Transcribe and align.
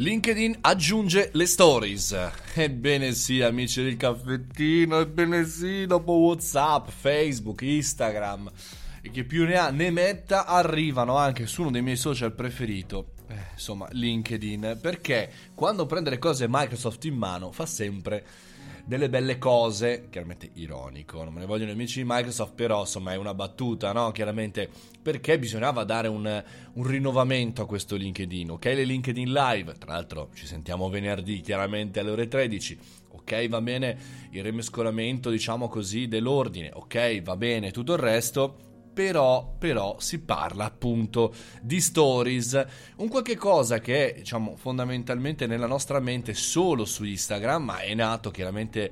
LinkedIn 0.00 0.58
aggiunge 0.60 1.30
le 1.32 1.44
stories. 1.44 2.16
Ebbene 2.54 3.12
sì, 3.14 3.40
amici 3.40 3.82
del 3.82 3.96
caffettino, 3.96 5.00
ebbene 5.00 5.44
sì, 5.44 5.86
dopo 5.86 6.12
WhatsApp, 6.12 6.88
Facebook, 6.88 7.62
Instagram 7.62 8.48
e 9.02 9.10
che 9.10 9.24
più 9.24 9.44
ne 9.44 9.56
ha 9.56 9.70
ne 9.70 9.90
metta, 9.90 10.46
arrivano 10.46 11.16
anche 11.16 11.46
su 11.46 11.62
uno 11.62 11.72
dei 11.72 11.82
miei 11.82 11.96
social 11.96 12.32
preferito. 12.32 13.14
Eh, 13.26 13.34
insomma, 13.54 13.88
LinkedIn, 13.90 14.78
perché 14.80 15.32
quando 15.52 15.84
prende 15.86 16.10
le 16.10 16.18
cose 16.18 16.46
Microsoft 16.48 17.04
in 17.04 17.16
mano 17.16 17.50
fa 17.50 17.66
sempre 17.66 18.24
delle 18.88 19.10
belle 19.10 19.36
cose, 19.36 20.06
chiaramente 20.08 20.48
ironico, 20.54 21.22
non 21.22 21.34
me 21.34 21.40
ne 21.40 21.46
vogliono 21.46 21.72
amici 21.72 22.00
di 22.00 22.06
Microsoft, 22.08 22.54
però 22.54 22.80
insomma 22.80 23.12
è 23.12 23.16
una 23.16 23.34
battuta, 23.34 23.92
no? 23.92 24.10
Chiaramente 24.12 24.70
perché 25.02 25.38
bisognava 25.38 25.84
dare 25.84 26.08
un, 26.08 26.42
un 26.72 26.86
rinnovamento 26.86 27.60
a 27.60 27.66
questo 27.66 27.96
LinkedIn, 27.96 28.52
ok? 28.52 28.64
Le 28.64 28.84
LinkedIn 28.84 29.30
Live, 29.30 29.74
tra 29.74 29.92
l'altro 29.92 30.30
ci 30.32 30.46
sentiamo 30.46 30.88
venerdì 30.88 31.42
chiaramente 31.42 32.00
alle 32.00 32.12
ore 32.12 32.28
13, 32.28 32.78
ok? 33.10 33.48
Va 33.48 33.60
bene 33.60 33.98
il 34.30 34.42
rimescolamento, 34.42 35.28
diciamo 35.28 35.68
così, 35.68 36.08
dell'ordine, 36.08 36.70
ok? 36.72 37.20
Va 37.20 37.36
bene 37.36 37.70
tutto 37.70 37.92
il 37.92 37.98
resto, 37.98 38.67
però, 38.98 39.54
però 39.56 39.94
si 40.00 40.18
parla 40.18 40.64
appunto 40.64 41.32
di 41.62 41.80
stories, 41.80 42.66
un 42.96 43.06
qualche 43.06 43.36
cosa 43.36 43.78
che 43.78 44.10
è 44.10 44.18
diciamo 44.18 44.56
fondamentalmente 44.56 45.46
nella 45.46 45.68
nostra 45.68 46.00
mente 46.00 46.34
solo 46.34 46.84
su 46.84 47.04
Instagram, 47.04 47.62
ma 47.62 47.78
è 47.78 47.94
nato 47.94 48.32
chiaramente 48.32 48.90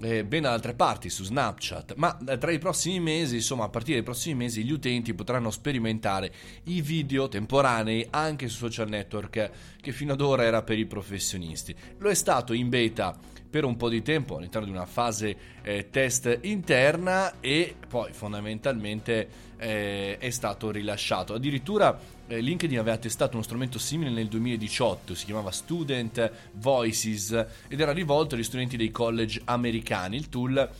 eh, 0.00 0.24
ben 0.24 0.42
da 0.42 0.52
altre 0.52 0.74
parti 0.74 1.10
su 1.10 1.24
Snapchat, 1.24 1.94
ma 1.96 2.16
eh, 2.24 2.38
tra 2.38 2.52
i 2.52 2.60
prossimi 2.60 3.00
mesi, 3.00 3.34
insomma 3.34 3.64
a 3.64 3.68
partire 3.68 3.96
dai 3.96 4.04
prossimi 4.04 4.36
mesi, 4.36 4.62
gli 4.62 4.70
utenti 4.70 5.12
potranno 5.12 5.50
sperimentare 5.50 6.32
i 6.66 6.80
video 6.80 7.26
temporanei 7.26 8.06
anche 8.10 8.46
su 8.46 8.58
social 8.58 8.88
network 8.88 9.50
che 9.80 9.90
fino 9.90 10.12
ad 10.12 10.20
ora 10.20 10.44
era 10.44 10.62
per 10.62 10.78
i 10.78 10.86
professionisti. 10.86 11.74
Lo 11.98 12.08
è 12.10 12.14
stato 12.14 12.52
in 12.52 12.68
beta 12.68 13.18
per 13.48 13.64
un 13.64 13.76
po' 13.76 13.88
di 13.88 14.02
tempo 14.02 14.36
all'interno 14.36 14.66
di 14.66 14.72
una 14.72 14.86
fase 14.86 15.36
eh, 15.62 15.88
test 15.90 16.40
interna 16.42 17.40
e 17.40 17.74
poi 17.88 18.12
fondamentalmente 18.12 19.28
eh, 19.56 20.18
è 20.18 20.30
stato 20.30 20.70
rilasciato. 20.70 21.34
Addirittura 21.34 21.98
eh, 22.26 22.40
LinkedIn 22.40 22.78
aveva 22.78 22.98
testato 22.98 23.34
uno 23.34 23.42
strumento 23.42 23.78
simile 23.78 24.10
nel 24.10 24.28
2018, 24.28 25.14
si 25.14 25.24
chiamava 25.24 25.50
Student 25.50 26.30
Voices 26.52 27.46
ed 27.68 27.80
era 27.80 27.92
rivolto 27.92 28.34
agli 28.34 28.44
studenti 28.44 28.76
dei 28.76 28.90
college 28.90 29.40
americani. 29.44 30.16
Il 30.16 30.28
tool 30.28 30.70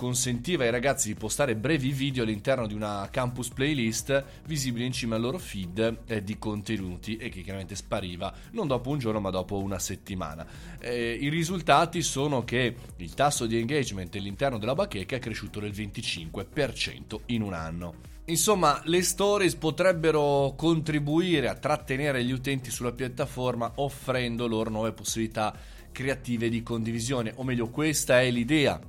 consentiva 0.00 0.64
ai 0.64 0.70
ragazzi 0.70 1.08
di 1.08 1.14
postare 1.14 1.54
brevi 1.54 1.92
video 1.92 2.22
all'interno 2.22 2.66
di 2.66 2.72
una 2.72 3.06
campus 3.10 3.50
playlist 3.50 4.24
visibile 4.46 4.86
in 4.86 4.92
cima 4.92 5.16
al 5.16 5.20
loro 5.20 5.36
feed 5.36 5.98
eh, 6.06 6.24
di 6.24 6.38
contenuti 6.38 7.18
e 7.18 7.28
che 7.28 7.42
chiaramente 7.42 7.74
spariva 7.74 8.32
non 8.52 8.66
dopo 8.66 8.88
un 8.88 8.98
giorno 8.98 9.20
ma 9.20 9.28
dopo 9.28 9.58
una 9.58 9.78
settimana. 9.78 10.46
Eh, 10.80 11.18
I 11.20 11.28
risultati 11.28 12.00
sono 12.00 12.44
che 12.44 12.74
il 12.96 13.12
tasso 13.12 13.44
di 13.44 13.58
engagement 13.58 14.14
all'interno 14.16 14.56
della 14.56 14.74
bacheca 14.74 15.16
è 15.16 15.18
cresciuto 15.18 15.60
del 15.60 15.72
25% 15.72 17.18
in 17.26 17.42
un 17.42 17.52
anno. 17.52 17.94
Insomma, 18.24 18.80
le 18.86 19.02
stories 19.02 19.54
potrebbero 19.56 20.54
contribuire 20.56 21.46
a 21.46 21.56
trattenere 21.56 22.24
gli 22.24 22.32
utenti 22.32 22.70
sulla 22.70 22.92
piattaforma 22.92 23.70
offrendo 23.74 24.46
loro 24.46 24.70
nuove 24.70 24.92
possibilità 24.92 25.54
creative 25.92 26.48
di 26.48 26.62
condivisione, 26.62 27.34
o 27.36 27.42
meglio, 27.42 27.68
questa 27.68 28.22
è 28.22 28.30
l'idea 28.30 28.80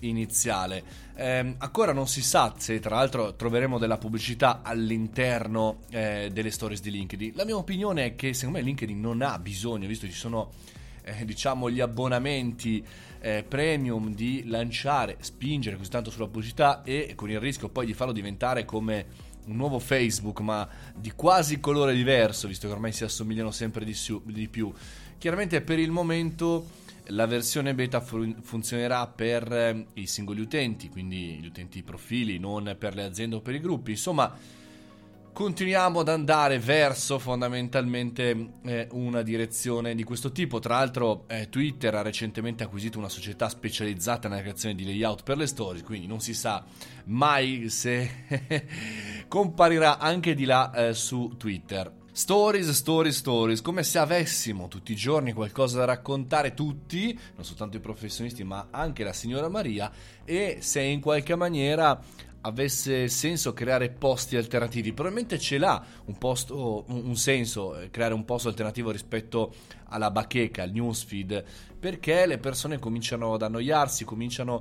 iniziale. 0.00 0.82
Eh, 1.14 1.54
ancora 1.58 1.92
non 1.92 2.06
si 2.06 2.22
sa 2.22 2.54
se 2.56 2.78
tra 2.80 2.96
l'altro 2.96 3.34
troveremo 3.34 3.78
della 3.78 3.98
pubblicità 3.98 4.60
all'interno 4.62 5.80
eh, 5.90 6.30
delle 6.32 6.50
stories 6.50 6.80
di 6.80 6.90
LinkedIn. 6.90 7.32
La 7.34 7.44
mia 7.44 7.56
opinione 7.56 8.04
è 8.04 8.14
che 8.14 8.32
secondo 8.34 8.58
me 8.58 8.64
LinkedIn 8.64 9.00
non 9.00 9.22
ha 9.22 9.38
bisogno, 9.38 9.86
visto 9.86 10.06
che 10.06 10.12
ci 10.12 10.18
sono 10.18 10.50
eh, 11.02 11.24
diciamo 11.24 11.70
gli 11.70 11.80
abbonamenti 11.80 12.84
eh, 13.20 13.44
premium 13.46 14.14
di 14.14 14.44
lanciare, 14.46 15.16
spingere 15.20 15.76
così 15.76 15.90
tanto 15.90 16.10
sulla 16.10 16.26
pubblicità 16.26 16.82
e 16.82 17.12
con 17.14 17.30
il 17.30 17.40
rischio 17.40 17.68
poi 17.68 17.86
di 17.86 17.94
farlo 17.94 18.12
diventare 18.12 18.64
come 18.64 19.26
un 19.46 19.56
nuovo 19.56 19.78
Facebook 19.78 20.40
ma 20.40 20.68
di 20.94 21.12
quasi 21.12 21.58
colore 21.58 21.94
diverso 21.94 22.46
visto 22.46 22.66
che 22.66 22.72
ormai 22.74 22.92
si 22.92 23.04
assomigliano 23.04 23.50
sempre 23.50 23.84
di, 23.84 23.94
su, 23.94 24.20
di 24.26 24.46
più 24.46 24.70
chiaramente 25.16 25.62
per 25.62 25.78
il 25.78 25.90
momento 25.90 26.66
la 27.08 27.26
versione 27.26 27.74
beta 27.74 28.00
fun- 28.00 28.40
funzionerà 28.42 29.06
per 29.06 29.52
eh, 29.52 29.86
i 29.94 30.06
singoli 30.06 30.40
utenti, 30.40 30.88
quindi 30.88 31.38
gli 31.40 31.46
utenti 31.46 31.82
profili, 31.82 32.38
non 32.38 32.76
per 32.78 32.94
le 32.94 33.04
aziende 33.04 33.36
o 33.36 33.40
per 33.40 33.54
i 33.54 33.60
gruppi. 33.60 33.92
Insomma, 33.92 34.34
continuiamo 35.32 36.00
ad 36.00 36.08
andare 36.08 36.58
verso 36.58 37.18
fondamentalmente 37.18 38.54
eh, 38.64 38.88
una 38.90 39.22
direzione 39.22 39.94
di 39.94 40.02
questo 40.02 40.32
tipo. 40.32 40.58
Tra 40.58 40.78
l'altro, 40.78 41.26
eh, 41.28 41.48
Twitter 41.48 41.94
ha 41.94 42.02
recentemente 42.02 42.64
acquisito 42.64 42.98
una 42.98 43.08
società 43.08 43.48
specializzata 43.48 44.28
nella 44.28 44.40
creazione 44.40 44.74
di 44.74 44.84
layout 44.84 45.22
per 45.22 45.36
le 45.36 45.46
stories, 45.46 45.84
quindi 45.84 46.06
non 46.06 46.20
si 46.20 46.34
sa 46.34 46.64
mai 47.04 47.68
se 47.68 48.10
comparirà 49.28 49.98
anche 49.98 50.34
di 50.34 50.44
là 50.44 50.72
eh, 50.72 50.94
su 50.94 51.34
Twitter. 51.38 51.97
Stories, 52.18 52.70
stories, 52.70 53.16
stories, 53.16 53.62
come 53.62 53.84
se 53.84 53.96
avessimo 53.96 54.66
tutti 54.66 54.90
i 54.90 54.96
giorni 54.96 55.32
qualcosa 55.32 55.78
da 55.78 55.84
raccontare 55.84 56.52
tutti, 56.52 57.16
non 57.36 57.44
soltanto 57.44 57.76
i 57.76 57.80
professionisti, 57.80 58.42
ma 58.42 58.66
anche 58.72 59.04
la 59.04 59.12
signora 59.12 59.48
Maria, 59.48 59.88
e 60.24 60.56
se 60.58 60.80
in 60.80 61.00
qualche 61.00 61.36
maniera 61.36 61.96
avesse 62.40 63.06
senso 63.06 63.52
creare 63.52 63.90
posti 63.90 64.34
alternativi. 64.36 64.92
Probabilmente 64.92 65.38
ce 65.38 65.58
l'ha 65.58 65.80
un, 66.06 66.18
posto, 66.18 66.86
un 66.88 67.14
senso 67.14 67.78
eh, 67.78 67.88
creare 67.90 68.14
un 68.14 68.24
posto 68.24 68.48
alternativo 68.48 68.90
rispetto 68.90 69.54
alla 69.84 70.10
bacheca, 70.10 70.64
al 70.64 70.72
newsfeed, 70.72 71.44
perché 71.78 72.26
le 72.26 72.38
persone 72.38 72.80
cominciano 72.80 73.34
ad 73.34 73.42
annoiarsi, 73.42 74.04
cominciano 74.04 74.60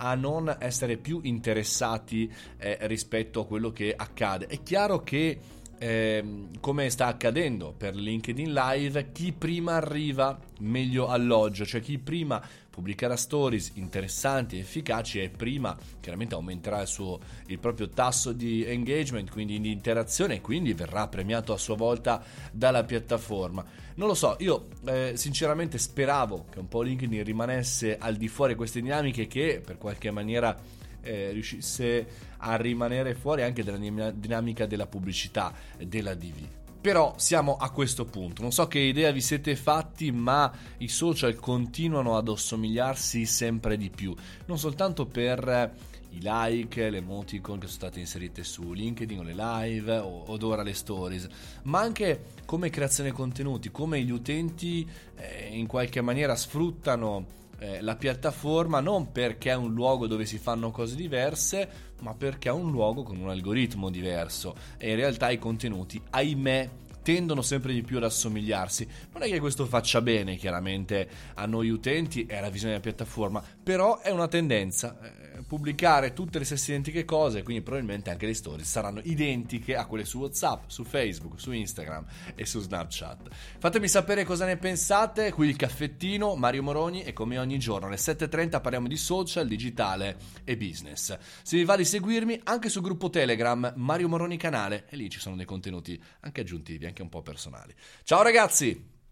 a 0.00 0.14
non 0.14 0.54
essere 0.60 0.96
più 0.96 1.20
interessati 1.22 2.30
eh, 2.58 2.76
rispetto 2.82 3.40
a 3.40 3.46
quello 3.46 3.72
che 3.72 3.94
accade. 3.96 4.46
È 4.46 4.62
chiaro 4.62 5.02
che 5.02 5.40
eh, 5.78 6.24
come 6.60 6.90
sta 6.90 7.06
accadendo 7.06 7.74
per 7.76 7.94
LinkedIn 7.94 8.52
Live, 8.52 9.12
chi 9.12 9.32
prima 9.32 9.74
arriva 9.74 10.38
meglio 10.60 11.08
alloggio, 11.08 11.64
cioè 11.64 11.80
chi 11.80 11.98
prima 11.98 12.42
pubblicherà 12.78 13.16
stories 13.16 13.72
interessanti 13.74 14.56
e 14.56 14.60
efficaci 14.60 15.20
e 15.20 15.30
prima 15.30 15.76
chiaramente 16.00 16.34
aumenterà 16.34 16.80
il, 16.80 16.86
suo, 16.86 17.18
il 17.46 17.58
proprio 17.58 17.88
tasso 17.88 18.32
di 18.32 18.64
engagement, 18.64 19.30
quindi 19.30 19.60
di 19.60 19.72
interazione 19.72 20.36
e 20.36 20.40
quindi 20.40 20.74
verrà 20.74 21.08
premiato 21.08 21.52
a 21.52 21.58
sua 21.58 21.74
volta 21.74 22.22
dalla 22.52 22.84
piattaforma. 22.84 23.64
Non 23.96 24.06
lo 24.06 24.14
so, 24.14 24.36
io 24.38 24.68
eh, 24.86 25.12
sinceramente 25.16 25.76
speravo 25.76 26.46
che 26.50 26.60
un 26.60 26.68
po' 26.68 26.82
LinkedIn 26.82 27.24
rimanesse 27.24 27.98
al 27.98 28.14
di 28.14 28.28
fuori 28.28 28.54
queste 28.54 28.80
dinamiche 28.80 29.26
che 29.26 29.60
per 29.64 29.76
qualche 29.76 30.12
maniera 30.12 30.56
eh, 31.08 31.30
riuscisse 31.32 32.06
a 32.36 32.56
rimanere 32.56 33.14
fuori 33.14 33.42
anche 33.42 33.64
dalla 33.64 34.10
dinamica 34.10 34.66
della 34.66 34.86
pubblicità 34.86 35.54
della 35.78 36.14
DV. 36.14 36.46
Però 36.80 37.14
siamo 37.16 37.56
a 37.56 37.70
questo 37.70 38.04
punto, 38.04 38.42
non 38.42 38.52
so 38.52 38.68
che 38.68 38.78
idea 38.78 39.10
vi 39.10 39.20
siete 39.20 39.56
fatti, 39.56 40.12
ma 40.12 40.52
i 40.78 40.88
social 40.88 41.34
continuano 41.34 42.16
ad 42.16 42.28
assomigliarsi 42.28 43.24
sempre 43.24 43.76
di 43.76 43.90
più, 43.90 44.14
non 44.46 44.58
soltanto 44.58 45.06
per 45.06 45.74
i 46.10 46.20
like, 46.22 46.88
le 46.88 46.98
emoticon 46.98 47.58
che 47.58 47.66
sono 47.66 47.78
state 47.78 47.98
inserite 47.98 48.44
su 48.44 48.72
LinkedIn 48.72 49.18
o 49.18 49.22
le 49.22 49.34
live 49.34 49.98
o, 49.98 50.24
od 50.28 50.42
ora 50.42 50.62
le 50.62 50.72
stories, 50.72 51.26
ma 51.64 51.80
anche 51.80 52.26
come 52.44 52.70
creazione 52.70 53.10
contenuti, 53.10 53.70
come 53.70 54.00
gli 54.02 54.10
utenti 54.10 54.88
eh, 55.16 55.48
in 55.50 55.66
qualche 55.66 56.00
maniera 56.00 56.36
sfruttano 56.36 57.36
eh, 57.58 57.80
la 57.80 57.96
piattaforma 57.96 58.80
non 58.80 59.10
perché 59.12 59.50
è 59.50 59.56
un 59.56 59.72
luogo 59.72 60.06
dove 60.06 60.24
si 60.26 60.38
fanno 60.38 60.70
cose 60.70 60.94
diverse, 60.94 61.68
ma 62.00 62.14
perché 62.14 62.48
è 62.48 62.52
un 62.52 62.70
luogo 62.70 63.02
con 63.02 63.18
un 63.18 63.28
algoritmo 63.28 63.90
diverso 63.90 64.54
e 64.76 64.90
in 64.90 64.96
realtà 64.96 65.30
i 65.30 65.38
contenuti, 65.38 66.00
ahimè, 66.10 66.70
tendono 67.02 67.40
sempre 67.40 67.72
di 67.72 67.82
più 67.82 67.96
ad 67.96 68.04
assomigliarsi. 68.04 68.86
Non 69.12 69.22
è 69.22 69.28
che 69.28 69.40
questo 69.40 69.64
faccia 69.64 70.02
bene, 70.02 70.36
chiaramente, 70.36 71.08
a 71.34 71.46
noi 71.46 71.70
utenti 71.70 72.26
e 72.26 72.36
alla 72.36 72.50
visione 72.50 72.74
della 72.74 72.84
piattaforma, 72.84 73.42
però 73.62 74.00
è 74.00 74.10
una 74.10 74.28
tendenza. 74.28 74.98
Pubblicare 75.48 76.12
tutte 76.12 76.38
le 76.38 76.44
stesse 76.44 76.72
identiche 76.72 77.06
cose, 77.06 77.42
quindi 77.42 77.62
probabilmente 77.62 78.10
anche 78.10 78.26
le 78.26 78.34
storie 78.34 78.66
saranno 78.66 79.00
identiche 79.02 79.76
a 79.76 79.86
quelle 79.86 80.04
su 80.04 80.18
WhatsApp, 80.18 80.64
su 80.66 80.84
Facebook, 80.84 81.40
su 81.40 81.52
Instagram 81.52 82.04
e 82.34 82.44
su 82.44 82.60
Snapchat. 82.60 83.28
Fatemi 83.58 83.88
sapere 83.88 84.24
cosa 84.24 84.44
ne 84.44 84.58
pensate. 84.58 85.32
Qui 85.32 85.48
il 85.48 85.56
caffettino, 85.56 86.36
Mario 86.36 86.62
Moroni 86.62 87.02
e 87.02 87.14
come 87.14 87.38
ogni 87.38 87.58
giorno 87.58 87.86
alle 87.86 87.96
7.30 87.96 88.60
parliamo 88.60 88.88
di 88.88 88.96
social, 88.96 89.48
digitale 89.48 90.18
e 90.44 90.58
business. 90.58 91.16
Se 91.42 91.56
vi 91.56 91.64
va 91.64 91.76
di 91.76 91.86
seguirmi 91.86 92.42
anche 92.44 92.68
sul 92.68 92.82
gruppo 92.82 93.08
Telegram 93.08 93.72
Mario 93.76 94.08
Moroni 94.08 94.36
canale 94.36 94.84
e 94.90 94.96
lì 94.96 95.08
ci 95.08 95.18
sono 95.18 95.34
dei 95.34 95.46
contenuti 95.46 95.98
anche 96.20 96.42
aggiuntivi, 96.42 96.84
anche 96.84 97.00
un 97.00 97.08
po' 97.08 97.22
personali. 97.22 97.74
Ciao 98.04 98.20
ragazzi! 98.22 98.97